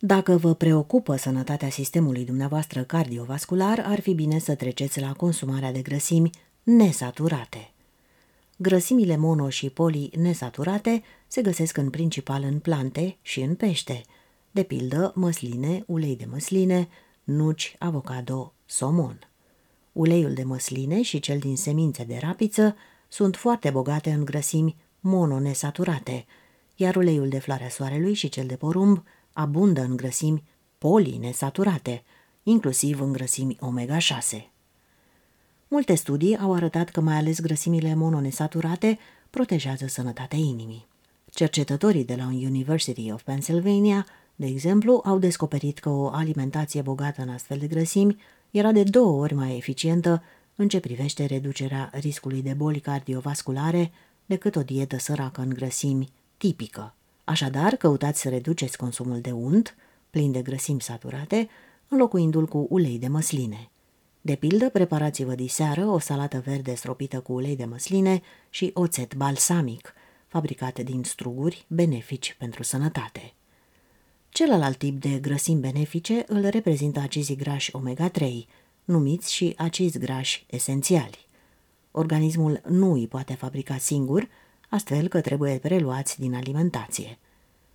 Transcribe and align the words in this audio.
Dacă 0.00 0.36
vă 0.36 0.54
preocupă 0.54 1.16
sănătatea 1.16 1.70
sistemului 1.70 2.24
dumneavoastră 2.24 2.82
cardiovascular, 2.82 3.84
ar 3.86 4.00
fi 4.00 4.14
bine 4.14 4.38
să 4.38 4.54
treceți 4.54 5.00
la 5.00 5.12
consumarea 5.12 5.72
de 5.72 5.82
grăsimi 5.82 6.30
nesaturate. 6.62 7.72
Grăsimile 8.56 9.16
mono 9.16 9.48
și 9.48 9.70
poli 9.70 10.10
nesaturate 10.16 11.02
se 11.26 11.42
găsesc 11.42 11.76
în 11.76 11.90
principal 11.90 12.42
în 12.42 12.58
plante 12.58 13.16
și 13.22 13.40
în 13.40 13.54
pește, 13.54 14.02
de 14.50 14.62
pildă 14.62 15.12
măsline, 15.14 15.82
ulei 15.86 16.16
de 16.16 16.26
măsline, 16.30 16.88
nuci, 17.24 17.76
avocado, 17.78 18.52
somon. 18.66 19.18
Uleiul 19.92 20.34
de 20.34 20.42
măsline 20.42 21.02
și 21.02 21.20
cel 21.20 21.38
din 21.38 21.56
semințe 21.56 22.04
de 22.04 22.18
rapiță 22.20 22.76
sunt 23.08 23.36
foarte 23.36 23.70
bogate 23.70 24.10
în 24.10 24.24
grăsimi 24.24 24.76
mononesaturate, 25.00 26.26
iar 26.76 26.96
uleiul 26.96 27.28
de 27.28 27.38
floarea 27.38 27.68
soarelui 27.68 28.14
și 28.14 28.28
cel 28.28 28.46
de 28.46 28.56
porumb 28.56 29.02
abundă 29.38 29.80
în 29.80 29.96
grăsimi 29.96 30.44
polinesaturate, 30.78 32.02
inclusiv 32.42 33.00
în 33.00 33.12
grăsimi 33.12 33.58
omega-6. 33.60 34.50
Multe 35.68 35.94
studii 35.94 36.36
au 36.36 36.54
arătat 36.54 36.88
că 36.88 37.00
mai 37.00 37.16
ales 37.16 37.40
grăsimile 37.40 37.94
mononesaturate 37.94 38.98
protejează 39.30 39.86
sănătatea 39.86 40.38
inimii. 40.38 40.86
Cercetătorii 41.30 42.04
de 42.04 42.14
la 42.14 42.26
University 42.26 43.12
of 43.12 43.22
Pennsylvania, 43.22 44.06
de 44.36 44.46
exemplu, 44.46 45.02
au 45.04 45.18
descoperit 45.18 45.78
că 45.78 45.88
o 45.88 46.08
alimentație 46.08 46.82
bogată 46.82 47.22
în 47.22 47.28
astfel 47.28 47.58
de 47.58 47.66
grăsimi 47.66 48.16
era 48.50 48.72
de 48.72 48.82
două 48.82 49.20
ori 49.22 49.34
mai 49.34 49.56
eficientă 49.56 50.22
în 50.56 50.68
ce 50.68 50.80
privește 50.80 51.24
reducerea 51.24 51.90
riscului 51.92 52.42
de 52.42 52.52
boli 52.52 52.80
cardiovasculare 52.80 53.92
decât 54.26 54.56
o 54.56 54.62
dietă 54.62 54.98
săracă 54.98 55.40
în 55.40 55.48
grăsimi 55.48 56.08
tipică. 56.36 56.92
Așadar, 57.28 57.76
căutați 57.76 58.20
să 58.20 58.28
reduceți 58.28 58.76
consumul 58.76 59.20
de 59.20 59.30
unt, 59.30 59.76
plin 60.10 60.32
de 60.32 60.42
grăsimi 60.42 60.80
saturate, 60.80 61.48
înlocuindu-l 61.88 62.46
cu 62.46 62.66
ulei 62.70 62.98
de 62.98 63.08
măsline. 63.08 63.70
De 64.20 64.34
pildă, 64.34 64.68
preparați-vă 64.68 65.34
diseară 65.34 65.86
o 65.86 65.98
salată 65.98 66.42
verde 66.46 66.74
stropită 66.74 67.20
cu 67.20 67.32
ulei 67.32 67.56
de 67.56 67.64
măsline 67.64 68.20
și 68.50 68.70
oțet 68.74 69.14
balsamic, 69.14 69.92
fabricat 70.26 70.78
din 70.78 71.02
struguri 71.02 71.64
benefici 71.66 72.36
pentru 72.38 72.62
sănătate. 72.62 73.32
Celălalt 74.28 74.76
tip 74.76 75.00
de 75.00 75.18
grăsimi 75.18 75.60
benefice 75.60 76.24
îl 76.26 76.46
reprezintă 76.46 77.00
acizii 77.00 77.36
grași 77.36 77.72
omega-3, 77.76 78.24
numiți 78.84 79.34
și 79.34 79.54
acizi 79.56 79.98
grași 79.98 80.46
esențiali. 80.50 81.26
Organismul 81.90 82.60
nu 82.68 82.92
îi 82.92 83.06
poate 83.06 83.34
fabrica 83.34 83.76
singur, 83.76 84.28
astfel 84.68 85.08
că 85.08 85.20
trebuie 85.20 85.58
preluați 85.58 86.20
din 86.20 86.34
alimentație. 86.34 87.18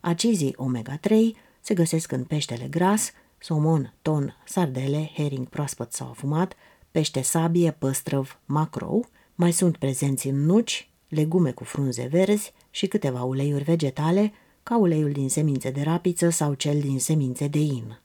Acizii 0.00 0.56
omega-3 0.56 1.12
se 1.60 1.74
găsesc 1.74 2.12
în 2.12 2.24
peștele 2.24 2.66
gras, 2.70 3.12
somon, 3.38 3.94
ton, 4.02 4.36
sardele, 4.44 5.10
herring 5.14 5.46
proaspăt 5.48 5.92
sau 5.92 6.08
afumat, 6.08 6.56
pește 6.90 7.22
sabie, 7.22 7.70
păstrăv, 7.70 8.40
macrou, 8.44 9.06
mai 9.34 9.52
sunt 9.52 9.76
prezenți 9.76 10.26
în 10.26 10.44
nuci, 10.44 10.90
legume 11.08 11.50
cu 11.50 11.64
frunze 11.64 12.06
verzi 12.10 12.52
și 12.70 12.86
câteva 12.86 13.22
uleiuri 13.22 13.64
vegetale, 13.64 14.32
ca 14.62 14.78
uleiul 14.78 15.12
din 15.12 15.28
semințe 15.28 15.70
de 15.70 15.82
rapiță 15.82 16.28
sau 16.28 16.54
cel 16.54 16.80
din 16.80 16.98
semințe 16.98 17.46
de 17.46 17.58
in. 17.58 17.98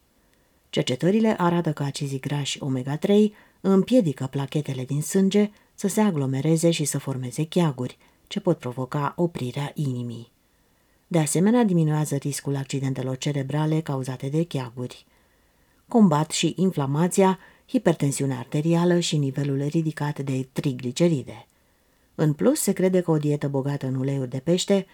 Cercetările 0.69 1.35
arată 1.37 1.73
că 1.73 1.83
acizii 1.83 2.19
grași 2.19 2.59
omega-3 2.59 3.09
împiedică 3.61 4.27
plachetele 4.31 4.85
din 4.85 5.01
sânge 5.01 5.51
să 5.75 5.87
se 5.87 6.01
aglomereze 6.01 6.71
și 6.71 6.85
să 6.85 6.99
formeze 6.99 7.45
cheaguri, 7.45 7.97
ce 8.31 8.39
pot 8.39 8.57
provoca 8.57 9.13
oprirea 9.17 9.71
inimii. 9.75 10.31
De 11.07 11.19
asemenea, 11.19 11.63
diminuează 11.63 12.15
riscul 12.15 12.55
accidentelor 12.55 13.17
cerebrale 13.17 13.79
cauzate 13.81 14.27
de 14.27 14.43
cheaguri. 14.43 15.05
Combat 15.87 16.31
și 16.31 16.53
inflamația, 16.57 17.39
hipertensiunea 17.67 18.37
arterială 18.37 18.99
și 18.99 19.17
nivelul 19.17 19.67
ridicat 19.67 20.19
de 20.19 20.47
trigliceride. 20.51 21.45
În 22.15 22.33
plus, 22.33 22.59
se 22.59 22.71
crede 22.71 23.01
că 23.01 23.11
o 23.11 23.17
dietă 23.17 23.47
bogată 23.47 23.85
în 23.87 23.95
uleiuri 23.95 24.29
de 24.29 24.39
pește 24.39 24.85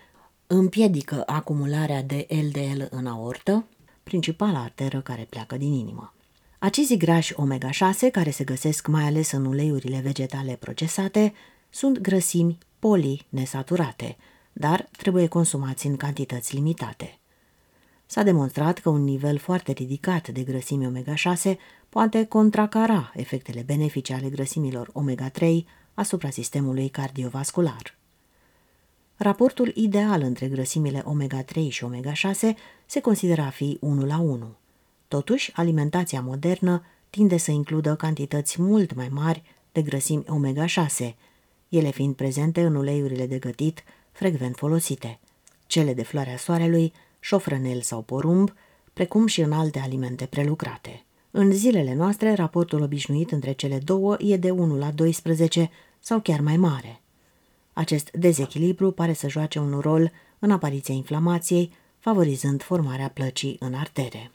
împiedică 0.48 1.24
acumularea 1.26 2.04
de 2.04 2.28
LDL 2.30 2.82
în 2.90 3.08
aortă, 3.08 3.66
principala 4.04 4.60
arteră 4.60 5.02
care 5.02 5.28
pleacă 5.30 5.58
din 5.58 5.72
inimă. 5.72 6.14
Acizii 6.60 6.98
grași 6.98 7.34
omega-6, 7.34 8.12
care 8.12 8.30
se 8.30 8.44
găsesc 8.44 8.88
mai 8.88 9.04
ales 9.04 9.32
în 9.32 9.46
uleiurile 9.46 10.00
vegetale 10.00 10.56
procesate, 10.56 11.34
sunt 11.70 12.00
grăsimi 12.00 12.58
polinesaturate, 12.80 14.18
dar 14.54 14.90
trebuie 14.98 15.28
consumați 15.28 15.88
în 15.88 15.98
cantități 15.98 16.56
limitate. 16.56 17.20
S-a 18.06 18.24
demonstrat 18.24 18.80
că 18.80 18.90
un 18.90 19.04
nivel 19.04 19.38
foarte 19.38 19.72
ridicat 19.72 20.28
de 20.28 20.42
grăsimi 20.42 20.88
omega-6 20.88 21.56
poate 21.90 22.26
contracara 22.26 23.12
efectele 23.16 23.62
benefice 23.62 24.14
ale 24.14 24.30
grăsimilor 24.30 24.92
omega-3 24.92 25.48
asupra 25.94 26.30
sistemului 26.30 26.90
cardiovascular. 26.90 27.98
Raportul 29.16 29.72
ideal 29.76 30.22
între 30.22 30.48
grăsimile 30.48 31.04
omega-3 31.04 31.68
și 31.70 31.86
omega-6 31.86 32.56
se 32.86 33.02
consideră 33.02 33.42
a 33.42 33.50
fi 33.50 33.78
1 33.82 34.06
la 34.06 34.20
1. 34.20 34.56
Totuși, 35.08 35.52
alimentația 35.56 36.22
modernă 36.22 36.84
tinde 37.10 37.38
să 37.38 37.52
includă 37.52 37.96
cantități 37.96 38.62
mult 38.62 38.94
mai 38.94 39.10
mari 39.10 39.44
de 39.72 39.82
grăsimi 39.82 40.24
omega-6, 40.24 41.14
ele 41.70 41.90
fiind 41.90 42.16
prezente 42.16 42.62
în 42.62 42.76
uleiurile 42.76 43.28
de 43.28 43.38
gătit 43.38 43.84
frecvent 44.12 44.56
folosite, 44.56 45.20
cele 45.68 45.94
de 45.94 46.04
floarea 46.04 46.38
soarelui, 46.38 46.94
șofrănel 47.20 47.82
sau 47.82 48.02
porumb, 48.02 48.54
precum 48.94 49.26
și 49.26 49.42
în 49.42 49.52
alte 49.52 49.80
alimente 49.80 50.26
prelucrate. 50.26 51.06
În 51.32 51.52
zilele 51.52 51.94
noastre, 51.94 52.34
raportul 52.34 52.82
obișnuit 52.82 53.32
între 53.32 53.52
cele 53.52 53.78
două 53.78 54.16
e 54.20 54.38
de 54.38 54.52
1 54.52 54.78
la 54.78 54.92
12 54.92 55.70
sau 56.00 56.20
chiar 56.20 56.40
mai 56.40 56.58
mare. 56.58 57.02
Acest 57.74 58.12
dezechilibru 58.12 58.92
pare 58.92 59.14
să 59.14 59.30
joace 59.30 59.60
un 59.60 59.80
rol 59.80 60.12
în 60.40 60.52
apariția 60.52 60.94
inflamației, 60.94 61.72
favorizând 62.00 62.64
formarea 62.64 63.10
plăcii 63.10 63.56
în 63.60 63.74
artere. 63.74 64.32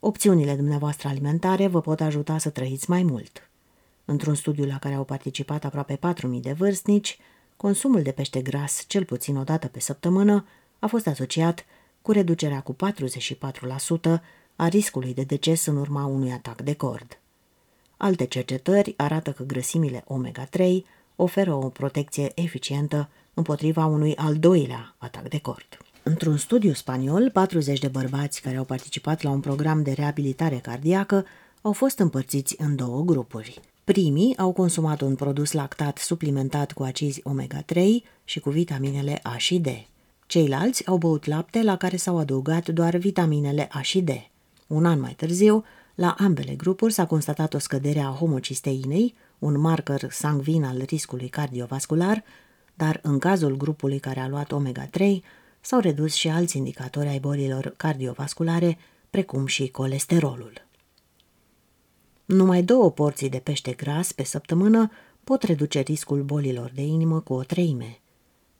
Opțiunile 0.00 0.54
dumneavoastră 0.54 1.08
alimentare 1.08 1.66
vă 1.66 1.80
pot 1.80 2.00
ajuta 2.00 2.38
să 2.38 2.50
trăiți 2.50 2.90
mai 2.90 3.02
mult. 3.02 3.50
Într-un 4.04 4.34
studiu 4.34 4.64
la 4.64 4.78
care 4.78 4.94
au 4.94 5.04
participat 5.04 5.64
aproape 5.64 5.98
4.000 5.98 6.40
de 6.40 6.52
vârstnici, 6.52 7.18
consumul 7.56 8.02
de 8.02 8.10
pește 8.10 8.40
gras, 8.40 8.84
cel 8.86 9.04
puțin 9.04 9.36
o 9.36 9.42
dată 9.42 9.68
pe 9.68 9.80
săptămână, 9.80 10.46
a 10.78 10.86
fost 10.86 11.06
asociat 11.06 11.64
cu 12.02 12.12
reducerea 12.12 12.60
cu 12.60 12.76
44% 14.16 14.20
a 14.56 14.68
riscului 14.68 15.14
de 15.14 15.22
deces 15.22 15.66
în 15.66 15.76
urma 15.76 16.04
unui 16.04 16.32
atac 16.32 16.62
de 16.62 16.74
cord. 16.74 17.18
Alte 17.96 18.24
cercetări 18.24 18.94
arată 18.96 19.32
că 19.32 19.42
grăsimile 19.42 20.04
omega-3 20.04 20.64
oferă 21.16 21.54
o 21.54 21.68
protecție 21.68 22.32
eficientă 22.34 23.08
împotriva 23.34 23.84
unui 23.84 24.16
al 24.16 24.36
doilea 24.36 24.94
atac 24.98 25.28
de 25.28 25.38
cord. 25.38 25.78
Într-un 26.02 26.36
studiu 26.36 26.72
spaniol, 26.72 27.30
40 27.30 27.78
de 27.78 27.88
bărbați 27.88 28.40
care 28.40 28.56
au 28.56 28.64
participat 28.64 29.22
la 29.22 29.30
un 29.30 29.40
program 29.40 29.82
de 29.82 29.92
reabilitare 29.92 30.58
cardiacă 30.58 31.26
au 31.60 31.72
fost 31.72 31.98
împărțiți 31.98 32.54
în 32.58 32.76
două 32.76 33.02
grupuri. 33.02 33.60
Primii 33.84 34.36
au 34.36 34.52
consumat 34.52 35.00
un 35.00 35.14
produs 35.14 35.52
lactat 35.52 35.98
suplimentat 35.98 36.72
cu 36.72 36.82
acizi 36.82 37.22
omega-3 37.22 37.80
și 38.24 38.40
cu 38.40 38.50
vitaminele 38.50 39.20
A 39.22 39.36
și 39.36 39.58
D. 39.58 39.66
Ceilalți 40.26 40.86
au 40.86 40.96
băut 40.96 41.24
lapte 41.24 41.62
la 41.62 41.76
care 41.76 41.96
s-au 41.96 42.18
adăugat 42.18 42.68
doar 42.68 42.96
vitaminele 42.96 43.68
A 43.72 43.80
și 43.80 44.00
D. 44.00 44.10
Un 44.66 44.84
an 44.86 45.00
mai 45.00 45.14
târziu, 45.14 45.64
la 45.94 46.14
ambele 46.18 46.54
grupuri 46.54 46.92
s-a 46.92 47.06
constatat 47.06 47.54
o 47.54 47.58
scădere 47.58 48.00
a 48.00 48.10
homocisteinei, 48.10 49.14
un 49.38 49.60
marker 49.60 50.10
sangvin 50.10 50.64
al 50.64 50.82
riscului 50.86 51.28
cardiovascular, 51.28 52.24
dar 52.74 53.00
în 53.02 53.18
cazul 53.18 53.56
grupului 53.56 53.98
care 53.98 54.20
a 54.20 54.28
luat 54.28 54.52
omega-3 54.52 55.02
s-au 55.60 55.80
redus 55.80 56.14
și 56.14 56.28
alți 56.28 56.56
indicatori 56.56 57.08
ai 57.08 57.18
bolilor 57.18 57.74
cardiovasculare, 57.76 58.78
precum 59.10 59.46
și 59.46 59.68
colesterolul. 59.68 60.70
Numai 62.32 62.62
două 62.62 62.90
porții 62.90 63.28
de 63.28 63.38
pește 63.38 63.72
gras 63.72 64.12
pe 64.12 64.24
săptămână 64.24 64.90
pot 65.24 65.42
reduce 65.42 65.80
riscul 65.80 66.22
bolilor 66.22 66.70
de 66.74 66.82
inimă 66.82 67.20
cu 67.20 67.32
o 67.32 67.42
treime. 67.42 68.00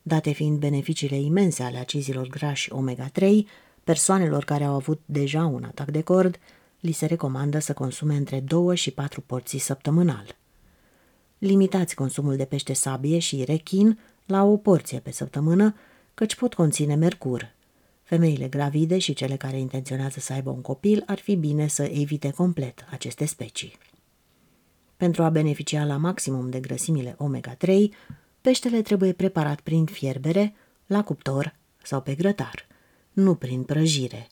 Date 0.01 0.31
fiind 0.31 0.59
beneficiile 0.59 1.19
imense 1.19 1.63
ale 1.63 1.77
acizilor 1.77 2.27
grași 2.27 2.71
omega-3, 2.71 3.29
persoanelor 3.83 4.43
care 4.43 4.63
au 4.63 4.75
avut 4.75 5.01
deja 5.05 5.45
un 5.45 5.63
atac 5.63 5.91
de 5.91 6.01
cord, 6.01 6.39
li 6.79 6.91
se 6.91 7.05
recomandă 7.05 7.59
să 7.59 7.73
consume 7.73 8.15
între 8.15 8.39
2 8.39 8.75
și 8.75 8.91
4 8.91 9.21
porții 9.21 9.59
săptămânal. 9.59 10.35
Limitați 11.37 11.95
consumul 11.95 12.35
de 12.35 12.45
pește 12.45 12.73
sabie 12.73 13.19
și 13.19 13.43
rechin 13.43 13.99
la 14.25 14.43
o 14.43 14.57
porție 14.57 14.99
pe 14.99 15.11
săptămână, 15.11 15.75
căci 16.13 16.35
pot 16.35 16.53
conține 16.53 16.95
mercur, 16.95 17.53
Femeile 18.03 18.47
gravide 18.47 18.97
și 18.97 19.13
cele 19.13 19.35
care 19.35 19.59
intenționează 19.59 20.19
să 20.19 20.33
aibă 20.33 20.49
un 20.49 20.61
copil 20.61 21.03
ar 21.05 21.19
fi 21.19 21.35
bine 21.35 21.67
să 21.67 21.83
evite 21.83 22.29
complet 22.29 22.85
aceste 22.89 23.25
specii. 23.25 23.77
Pentru 24.97 25.23
a 25.23 25.29
beneficia 25.29 25.85
la 25.85 25.97
maximum 25.97 26.49
de 26.49 26.59
grăsimile 26.59 27.17
omega-3, 27.17 27.69
peștele 28.41 28.81
trebuie 28.81 29.13
preparat 29.13 29.59
prin 29.59 29.85
fierbere, 29.85 30.53
la 30.85 31.03
cuptor 31.03 31.55
sau 31.83 32.01
pe 32.01 32.15
grătar, 32.15 32.67
nu 33.11 33.35
prin 33.35 33.63
prăjire. 33.63 34.27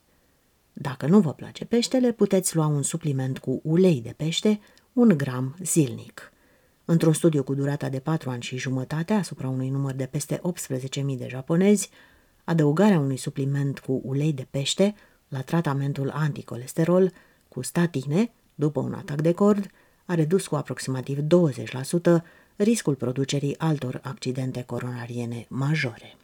Dacă 0.73 1.07
nu 1.07 1.19
vă 1.19 1.33
place 1.33 1.65
peștele, 1.65 2.11
puteți 2.11 2.55
lua 2.55 2.65
un 2.65 2.83
supliment 2.83 3.37
cu 3.39 3.59
ulei 3.63 4.01
de 4.01 4.13
pește, 4.17 4.59
un 4.93 5.17
gram 5.17 5.55
zilnic. 5.63 6.31
Într-un 6.85 7.13
studiu 7.13 7.43
cu 7.43 7.53
durata 7.53 7.89
de 7.89 7.99
4 7.99 8.29
ani 8.29 8.41
și 8.41 8.57
jumătate 8.57 9.13
asupra 9.13 9.49
unui 9.49 9.69
număr 9.69 9.93
de 9.93 10.05
peste 10.05 10.41
18.000 10.99 11.17
de 11.17 11.27
japonezi, 11.29 11.89
adăugarea 12.43 12.99
unui 12.99 13.17
supliment 13.17 13.79
cu 13.79 14.01
ulei 14.03 14.33
de 14.33 14.47
pește 14.51 14.95
la 15.27 15.41
tratamentul 15.41 16.09
anticolesterol 16.09 17.11
cu 17.47 17.61
statine, 17.61 18.31
după 18.55 18.79
un 18.79 18.93
atac 18.93 19.21
de 19.21 19.31
cord, 19.31 19.69
a 20.05 20.13
redus 20.13 20.47
cu 20.47 20.55
aproximativ 20.55 21.17
20% 21.19 21.23
riscul 22.55 22.95
producerii 22.95 23.59
altor 23.59 23.99
accidente 24.03 24.63
coronariene 24.63 25.45
majore. 25.49 26.15